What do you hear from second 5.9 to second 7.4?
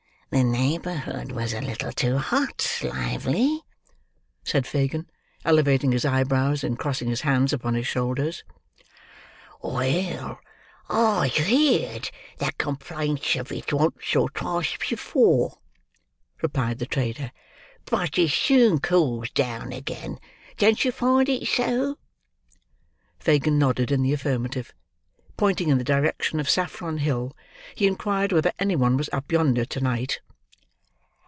his eyebrows, and crossing his